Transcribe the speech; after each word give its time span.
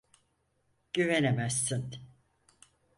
Güvenemezsin. 0.93 1.95